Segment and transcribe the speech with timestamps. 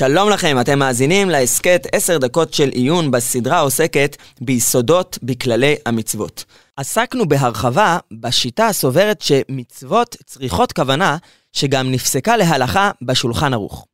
[0.00, 6.44] שלום לכם, אתם מאזינים להסכת 10 דקות של עיון בסדרה העוסקת ביסודות בכללי המצוות.
[6.76, 11.16] עסקנו בהרחבה בשיטה הסוברת שמצוות צריכות כוונה
[11.52, 13.86] שגם נפסקה להלכה בשולחן ערוך.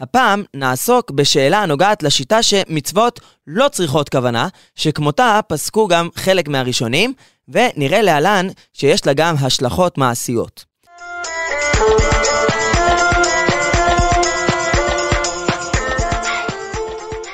[0.00, 7.12] הפעם נעסוק בשאלה הנוגעת לשיטה שמצוות לא צריכות כוונה, שכמותה פסקו גם חלק מהראשונים,
[7.48, 10.64] ונראה להלן שיש לה גם השלכות מעשיות.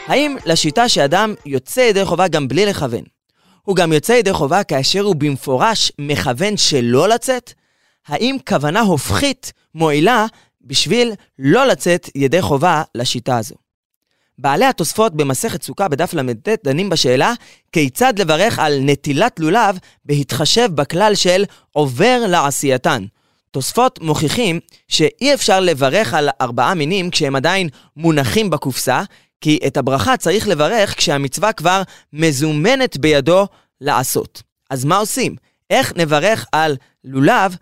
[0.06, 3.02] האם לשיטה שאדם יוצא ידי חובה גם בלי לכוון,
[3.62, 7.52] הוא גם יוצא ידי חובה כאשר הוא במפורש מכוון שלא לצאת?
[8.06, 10.26] האם כוונה הופכית מועילה
[10.64, 13.54] בשביל לא לצאת ידי חובה לשיטה הזו?
[14.38, 17.32] בעלי התוספות במסכת סוכה בדף ל"ט דנים בשאלה
[17.72, 23.04] כיצד לברך על נטילת לולב בהתחשב בכלל של עובר לעשייתן.
[23.50, 29.02] תוספות מוכיחים שאי אפשר לברך על ארבעה מינים כשהם עדיין מונחים בקופסה,
[29.40, 33.46] כי את הברכה צריך לברך כשהמצווה כבר מזומנת בידו
[33.80, 34.42] לעשות.
[34.70, 35.36] אז מה עושים?
[35.70, 37.56] איך נברך על לולב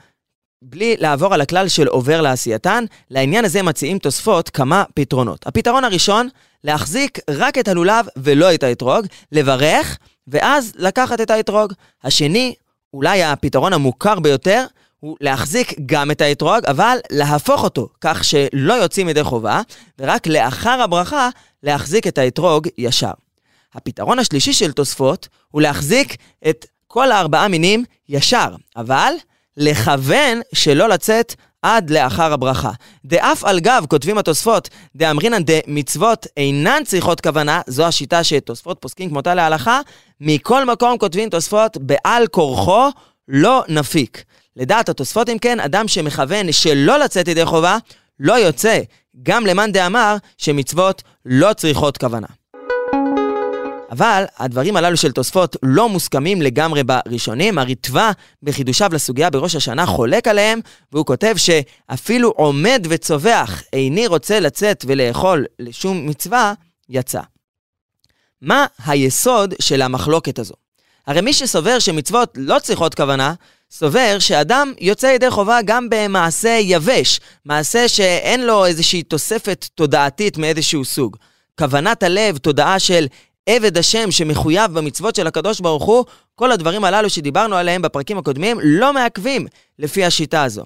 [0.65, 2.85] בלי לעבור על הכלל של עובר לעשייתן?
[3.11, 5.47] לעניין הזה מציעים תוספות כמה פתרונות.
[5.47, 6.29] הפתרון הראשון,
[6.65, 11.73] להחזיק רק את הלולב ולא את האתרוג, לברך, ואז לקחת את האתרוג.
[12.05, 12.55] השני,
[12.95, 14.65] אולי הפתרון המוכר ביותר,
[15.01, 19.61] הוא להחזיק גם את האתרוג, אבל להפוך אותו כך שלא יוצאים ידי חובה,
[19.99, 21.29] ורק לאחר הברכה
[21.63, 23.13] להחזיק את האתרוג ישר.
[23.75, 26.17] הפתרון השלישי של תוספות הוא להחזיק
[26.49, 29.13] את כל הארבעה מינים ישר, אבל
[29.57, 32.71] לכוון שלא לצאת עד לאחר הברכה.
[33.05, 39.35] דאף על גב, כותבים התוספות, דאמרינן דמצוות אינן צריכות כוונה, זו השיטה שתוספות פוסקים כמותה
[39.35, 39.81] להלכה,
[40.21, 42.89] מכל מקום כותבים תוספות בעל כורחו
[43.29, 44.25] לא נפיק.
[44.57, 47.79] לדעת התוספות אם כן, אדם שמכוון שלא לצאת ידי חובה,
[48.21, 48.81] לא יוצא,
[49.23, 52.27] גם למאן דאמר שמצוות לא צריכות כוונה.
[53.93, 57.59] אבל הדברים הללו של תוספות לא מוסכמים לגמרי בראשונים.
[57.59, 58.11] הריטב"א
[58.43, 60.61] בחידושיו לסוגיה בראש השנה חולק עליהם,
[60.93, 66.55] והוא כותב שאפילו עומד וצווח, איני רוצה לצאת ולאכול לשום מצווה,
[66.89, 67.21] יצא.
[68.43, 70.55] מה היסוד של המחלוקת הזו?
[71.07, 73.35] הרי מי שסובר שמצוות לא צריכות כוונה,
[73.71, 80.85] סובר שאדם יוצא ידי חובה גם במעשה יבש, מעשה שאין לו איזושהי תוספת תודעתית מאיזשהו
[80.85, 81.17] סוג.
[81.59, 83.07] כוונת הלב, תודעה של
[83.47, 86.05] עבד השם שמחויב במצוות של הקדוש ברוך הוא,
[86.35, 89.47] כל הדברים הללו שדיברנו עליהם בפרקים הקודמים לא מעכבים
[89.79, 90.65] לפי השיטה הזו.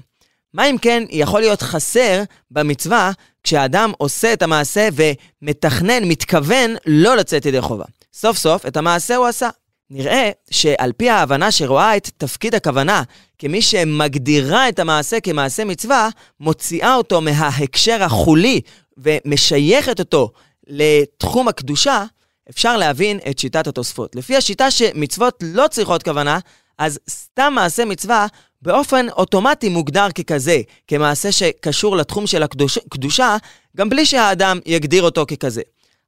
[0.54, 3.10] מה אם כן יכול להיות חסר במצווה
[3.42, 7.84] כשאדם עושה את המעשה ומתכנן, מתכוון לא לצאת ידי חובה?
[8.14, 9.50] סוף סוף את המעשה הוא עשה.
[9.90, 13.02] נראה שעל פי ההבנה שרואה את תפקיד הכוונה
[13.38, 16.08] כמי שמגדירה את המעשה כמעשה מצווה,
[16.40, 18.60] מוציאה אותו מההקשר החולי
[18.98, 20.30] ומשייכת אותו
[20.66, 22.04] לתחום הקדושה,
[22.50, 24.16] אפשר להבין את שיטת התוספות.
[24.16, 26.38] לפי השיטה שמצוות לא צריכות כוונה,
[26.78, 28.26] אז סתם מעשה מצווה
[28.62, 33.36] באופן אוטומטי מוגדר ככזה, כמעשה שקשור לתחום של הקדושה,
[33.76, 35.62] גם בלי שהאדם יגדיר אותו ככזה.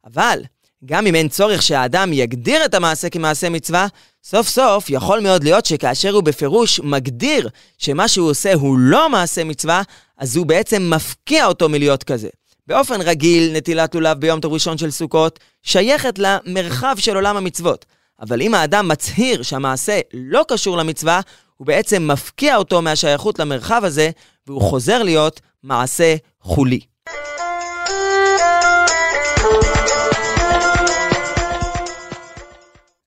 [0.05, 0.43] אבל
[0.85, 3.87] גם אם אין צורך שהאדם יגדיר את המעשה כמעשה מצווה,
[4.25, 9.45] סוף סוף יכול מאוד להיות שכאשר הוא בפירוש מגדיר שמה שהוא עושה הוא לא מעשה
[9.45, 9.83] מצווה,
[10.19, 12.29] אז הוא בעצם מפקיע אותו מלהיות כזה.
[12.69, 17.85] באופן רגיל, נטילת לולב ביום טוב ראשון של סוכות שייכת למרחב של עולם המצוות.
[18.21, 21.21] אבל אם האדם מצהיר שהמעשה לא קשור למצווה,
[21.57, 24.11] הוא בעצם מפקיע אותו מהשייכות למרחב הזה,
[24.47, 26.81] והוא חוזר להיות מעשה חולי.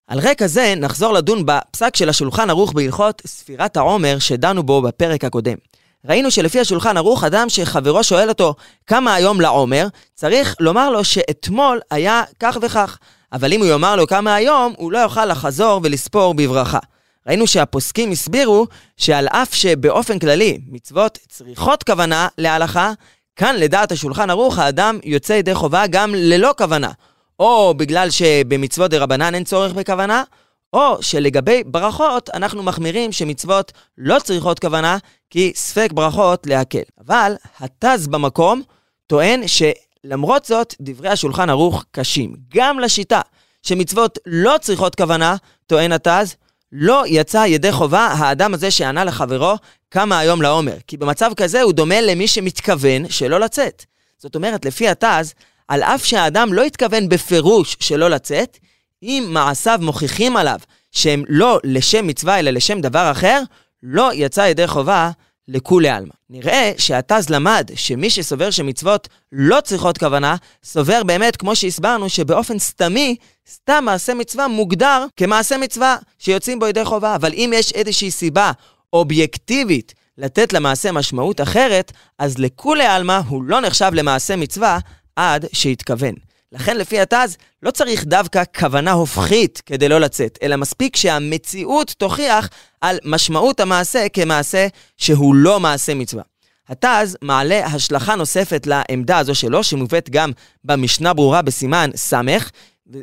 [0.07, 5.23] על רקע זה נחזור לדון בפסק של השולחן ערוך בהלכות ספירת העומר שדנו בו בפרק
[5.23, 5.57] הקודם.
[6.05, 8.55] ראינו שלפי השולחן ערוך, אדם שחברו שואל אותו
[8.87, 12.97] כמה היום לעומר, צריך לומר לו שאתמול היה כך וכך.
[13.33, 16.79] אבל אם הוא יאמר לו כמה היום, הוא לא יוכל לחזור ולספור בברכה.
[17.27, 18.67] ראינו שהפוסקים הסבירו
[18.97, 22.91] שעל אף שבאופן כללי מצוות צריכות כוונה להלכה,
[23.35, 26.91] כאן לדעת השולחן ערוך האדם יוצא ידי חובה גם ללא כוונה.
[27.39, 30.23] או בגלל שבמצוות דה רבנן אין צורך בכוונה,
[30.73, 34.97] או שלגבי ברכות אנחנו מחמירים שמצוות לא צריכות כוונה,
[35.29, 36.83] כי ספק ברכות להקל.
[37.05, 38.61] אבל התז במקום
[39.07, 42.35] טוען שלמרות זאת, דברי השולחן ערוך קשים.
[42.53, 43.21] גם לשיטה
[43.63, 45.35] שמצוות לא צריכות כוונה,
[45.67, 46.35] טוען התז,
[46.71, 49.55] לא יצא ידי חובה האדם הזה שענה לחברו
[49.91, 50.75] כמה היום לעומר.
[50.87, 53.85] כי במצב כזה הוא דומה למי שמתכוון שלא לצאת.
[54.17, 55.33] זאת אומרת, לפי התז,
[55.67, 58.57] על אף שהאדם לא התכוון בפירוש שלא לצאת,
[59.03, 60.59] אם מעשיו מוכיחים עליו
[60.91, 63.41] שהם לא לשם מצווה אלא לשם דבר אחר,
[63.83, 65.11] לא יצא ידי חובה
[65.47, 66.11] לכולי עלמא.
[66.29, 73.15] נראה שהתז למד שמי שסובר שמצוות לא צריכות כוונה, סובר באמת, כמו שהסברנו, שבאופן סתמי,
[73.49, 77.15] סתם מעשה מצווה מוגדר כמעשה מצווה שיוצאים בו ידי חובה.
[77.15, 78.51] אבל אם יש איזושהי סיבה
[78.93, 84.79] אובייקטיבית לתת למעשה משמעות אחרת, אז לכולי עלמא הוא לא נחשב למעשה מצווה
[85.15, 86.13] עד שהתכוון.
[86.51, 92.49] לכן לפי התז, לא צריך דווקא כוונה הופכית כדי לא לצאת, אלא מספיק שהמציאות תוכיח
[92.81, 94.67] על משמעות המעשה כמעשה
[94.97, 96.23] שהוא לא מעשה מצווה.
[96.69, 100.31] התז מעלה השלכה נוספת לעמדה הזו שלו, שמובאת גם
[100.63, 102.13] במשנה ברורה בסימן ס',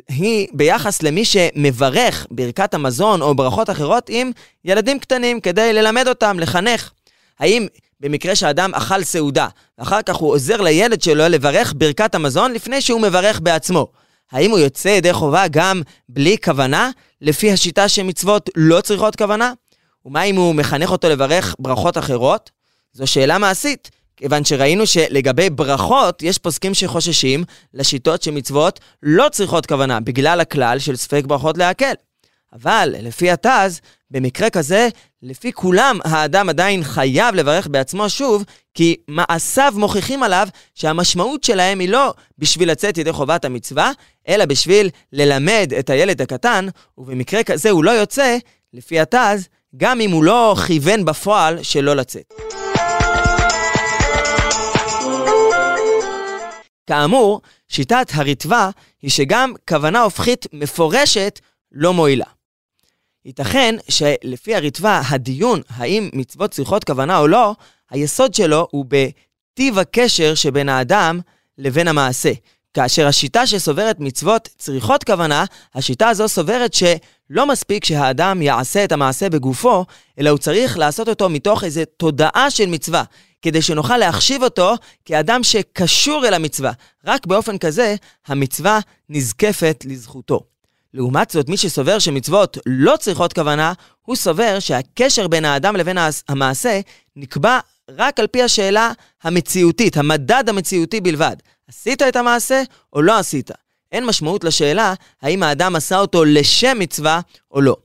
[0.07, 4.31] היא ביחס למי שמברך ברכת המזון או ברכות אחרות עם
[4.65, 6.91] ילדים קטנים כדי ללמד אותם, לחנך.
[7.39, 7.67] האם
[7.99, 9.47] במקרה שאדם אכל סעודה,
[9.77, 13.87] ואחר כך הוא עוזר לילד שלו לברך ברכת המזון לפני שהוא מברך בעצמו.
[14.31, 16.91] האם הוא יוצא ידי חובה גם בלי כוונה,
[17.21, 19.53] לפי השיטה שמצוות לא צריכות כוונה?
[20.05, 22.49] ומה אם הוא מחנך אותו לברך ברכות אחרות?
[22.93, 27.43] זו שאלה מעשית, כיוון שראינו שלגבי ברכות, יש פוסקים שחוששים
[27.73, 31.93] לשיטות שמצוות לא צריכות כוונה, בגלל הכלל של ספק ברכות להקל.
[32.53, 33.81] אבל לפי התז,
[34.11, 34.89] במקרה כזה,
[35.23, 41.89] לפי כולם האדם עדיין חייב לברך בעצמו שוב, כי מעשיו מוכיחים עליו שהמשמעות שלהם היא
[41.89, 43.91] לא בשביל לצאת ידי חובת המצווה,
[44.27, 46.67] אלא בשביל ללמד את הילד הקטן,
[46.97, 48.37] ובמקרה כזה הוא לא יוצא,
[48.73, 49.47] לפי התז,
[49.77, 52.33] גם אם הוא לא כיוון בפועל שלא לצאת.
[56.87, 58.69] כאמור, שיטת הריטב"א
[59.01, 61.39] היא שגם כוונה הופכית מפורשת
[61.71, 62.38] לא מועילה.
[63.29, 67.55] ייתכן שלפי הריטב"א, הדיון האם מצוות צריכות כוונה או לא,
[67.91, 71.19] היסוד שלו הוא בטיב הקשר שבין האדם
[71.57, 72.31] לבין המעשה.
[72.73, 75.45] כאשר השיטה שסוברת מצוות צריכות כוונה,
[75.75, 79.85] השיטה הזו סוברת שלא מספיק שהאדם יעשה את המעשה בגופו,
[80.19, 83.03] אלא הוא צריך לעשות אותו מתוך איזו תודעה של מצווה,
[83.41, 86.71] כדי שנוכל להחשיב אותו כאדם שקשור אל המצווה.
[87.05, 87.95] רק באופן כזה,
[88.27, 88.79] המצווה
[89.09, 90.58] נזקפת לזכותו.
[90.93, 95.97] לעומת זאת, מי שסובר שמצוות לא צריכות כוונה, הוא סובר שהקשר בין האדם לבין
[96.29, 96.79] המעשה
[97.15, 97.59] נקבע
[97.89, 98.91] רק על פי השאלה
[99.23, 101.35] המציאותית, המדד המציאותי בלבד.
[101.67, 102.63] עשית את המעשה
[102.93, 103.51] או לא עשית?
[103.91, 107.19] אין משמעות לשאלה האם האדם עשה אותו לשם מצווה
[107.51, 107.75] או לא.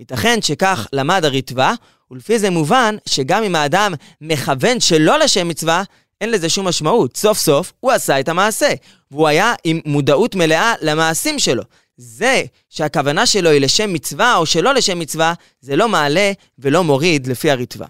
[0.00, 1.72] ייתכן שכך למד הריטב"א,
[2.10, 5.82] ולפי זה מובן שגם אם האדם מכוון שלא לשם מצווה,
[6.20, 7.16] אין לזה שום משמעות.
[7.16, 8.68] סוף סוף הוא עשה את המעשה,
[9.10, 11.62] והוא היה עם מודעות מלאה למעשים שלו.
[11.98, 17.26] זה שהכוונה שלו היא לשם מצווה או שלא לשם מצווה, זה לא מעלה ולא מוריד
[17.26, 17.86] לפי הריטב"א.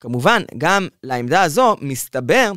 [0.00, 2.52] כמובן, גם לעמדה הזו מסתבר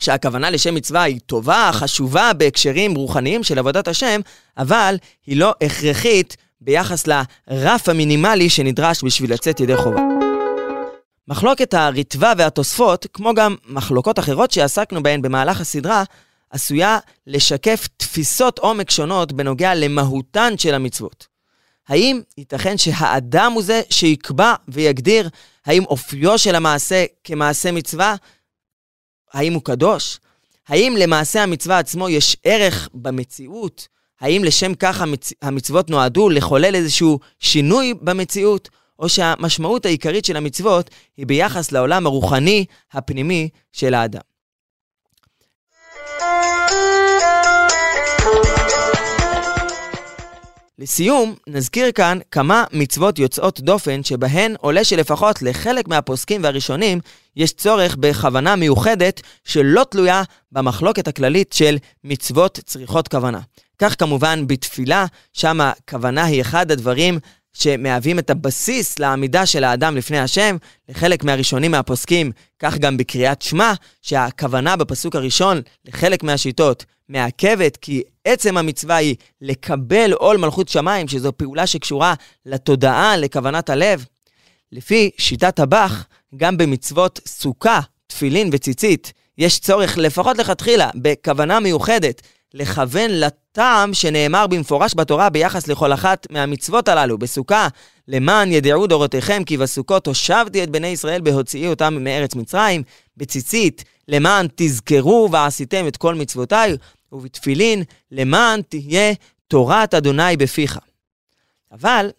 [0.00, 4.20] שהכוונה לשם מצווה היא טובה, חשובה בהקשרים רוחניים של עבודת השם,
[4.58, 10.02] אבל היא לא הכרחית ביחס לרף המינימלי שנדרש בשביל לצאת ידי חובה.
[11.28, 16.04] מחלוקת הריטב"א והתוספות, כמו גם מחלוקות אחרות שעסקנו בהן במהלך הסדרה,
[16.50, 21.26] עשויה לשקף תפיסות עומק שונות בנוגע למהותן של המצוות.
[21.88, 25.28] האם ייתכן שהאדם הוא זה שיקבע ויגדיר
[25.66, 28.14] האם אופיו של המעשה כמעשה מצווה?
[29.32, 30.18] האם הוא קדוש?
[30.68, 33.88] האם למעשה המצווה עצמו יש ערך במציאות?
[34.20, 35.32] האם לשם כך המצ...
[35.42, 38.68] המצוות נועדו לחולל איזשהו שינוי במציאות?
[38.98, 44.20] או שהמשמעות העיקרית של המצוות היא ביחס לעולם הרוחני הפנימי של האדם.
[50.78, 57.00] לסיום, נזכיר כאן כמה מצוות יוצאות דופן שבהן עולה שלפחות לחלק מהפוסקים והראשונים
[57.36, 63.40] יש צורך בכוונה מיוחדת שלא תלויה במחלוקת הכללית של מצוות צריכות כוונה.
[63.78, 67.18] כך כמובן בתפילה, שם הכוונה היא אחד הדברים
[67.52, 70.56] שמהווים את הבסיס לעמידה של האדם לפני השם,
[70.88, 78.56] לחלק מהראשונים מהפוסקים, כך גם בקריאת שמע, שהכוונה בפסוק הראשון לחלק מהשיטות מעכבת, כי עצם
[78.56, 82.14] המצווה היא לקבל עול מלכות שמיים, שזו פעולה שקשורה
[82.46, 84.04] לתודעה, לכוונת הלב.
[84.72, 92.22] לפי שיטת הבח, גם במצוות סוכה, תפילין וציצית, יש צורך לפחות לכתחילה בכוונה מיוחדת
[92.54, 97.18] לכוון לטעם שנאמר במפורש בתורה ביחס לכל אחת מהמצוות הללו.
[97.18, 97.68] בסוכה,
[98.08, 102.82] למען ידעו דורותיכם כי בסוכות הושבתי את בני ישראל בהוציאי אותם מארץ מצרים.
[103.16, 106.76] בציצית, למען תזכרו ועשיתם את כל מצוותיי.
[107.12, 109.14] ובתפילין, למען תהיה
[109.48, 110.78] תורת אדוני בפיך.
[111.72, 112.10] אבל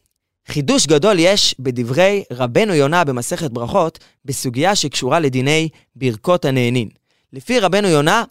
[0.48, 6.90] חידוש גדול יש בדברי רבנו יונה במסכת ברכות בסוגיה שקשורה לדיני ברכות הנהנין.
[7.34, 8.24] לפי רבנו יונה,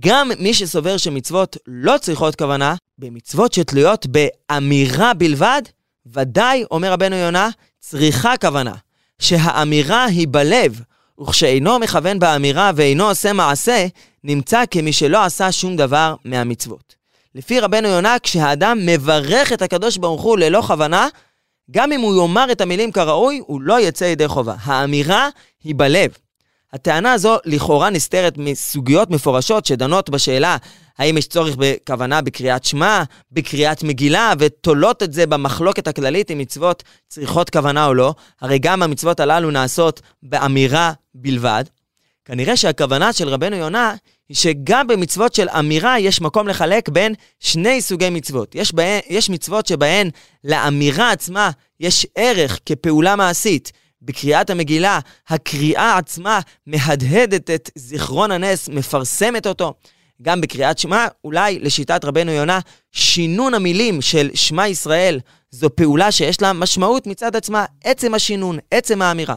[0.00, 5.62] גם מי שסובר שמצוות לא צריכות כוונה, במצוות שתלויות באמירה בלבד,
[6.06, 7.48] ודאי, אומר רבנו יונה,
[7.80, 8.74] צריכה כוונה.
[9.18, 10.80] שהאמירה היא בלב,
[11.20, 13.86] וכשאינו מכוון באמירה ואינו עושה מעשה,
[14.24, 16.94] נמצא כמי שלא עשה שום דבר מהמצוות.
[17.34, 21.08] לפי רבנו יונה, כשהאדם מברך את הקדוש ברוך הוא ללא כוונה,
[21.70, 24.54] גם אם הוא יאמר את המילים כראוי, הוא לא יצא ידי חובה.
[24.62, 25.28] האמירה
[25.64, 26.10] היא בלב.
[26.74, 30.56] הטענה הזו לכאורה נסתרת מסוגיות מפורשות שדנות בשאלה
[30.98, 33.02] האם יש צורך בכוונה בקריאת שמע,
[33.32, 38.82] בקריאת מגילה, ותולות את זה במחלוקת הכללית אם מצוות צריכות כוונה או לא, הרי גם
[38.82, 41.64] המצוות הללו נעשות באמירה בלבד.
[42.24, 43.94] כנראה שהכוונה של רבנו יונה
[44.28, 48.54] היא שגם במצוות של אמירה יש מקום לחלק בין שני סוגי מצוות.
[48.54, 50.10] יש, בהן, יש מצוות שבהן
[50.44, 51.50] לאמירה עצמה
[51.80, 53.72] יש ערך כפעולה מעשית.
[54.04, 59.74] בקריאת המגילה, הקריאה עצמה מהדהדת את זיכרון הנס, מפרסמת אותו.
[60.22, 62.58] גם בקריאת שמע, אולי לשיטת רבנו יונה,
[62.92, 65.20] שינון המילים של שמע ישראל
[65.50, 69.36] זו פעולה שיש לה משמעות מצד עצמה, עצם השינון, עצם האמירה.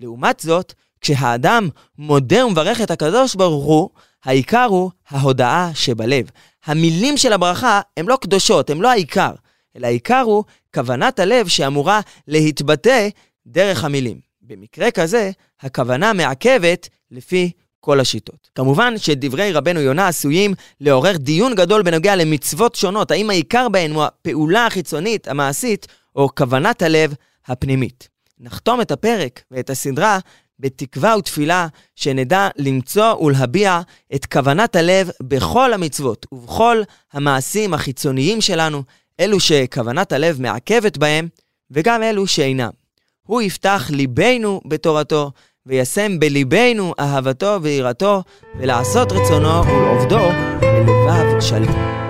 [0.00, 3.90] לעומת זאת, כשהאדם מודה ומברך את הקדוש ברוך הוא,
[4.24, 6.30] העיקר הוא ההודאה שבלב.
[6.66, 9.32] המילים של הברכה הן לא קדושות, הן לא העיקר,
[9.76, 13.08] אלא העיקר הוא כוונת הלב שאמורה להתבטא
[13.46, 14.20] דרך המילים.
[14.42, 17.50] במקרה כזה, הכוונה מעכבת לפי
[17.80, 18.50] כל השיטות.
[18.54, 24.04] כמובן שדברי רבנו יונה עשויים לעורר דיון גדול בנוגע למצוות שונות, האם העיקר בהן הוא
[24.04, 25.86] הפעולה החיצונית, המעשית,
[26.16, 27.14] או כוונת הלב
[27.46, 28.08] הפנימית.
[28.40, 30.18] נחתום את הפרק ואת הסדרה
[30.58, 33.80] בתקווה ותפילה שנדע למצוא ולהביע
[34.14, 38.82] את כוונת הלב בכל המצוות ובכל המעשים החיצוניים שלנו,
[39.20, 41.28] אלו שכוונת הלב מעכבת בהם,
[41.70, 42.85] וגם אלו שאינם.
[43.26, 45.30] הוא יפתח ליבנו בתורתו,
[45.66, 48.22] וישם בליבנו אהבתו ויראתו,
[48.58, 50.28] ולעשות רצונו ולעובדו
[50.60, 52.05] בלבב שלם.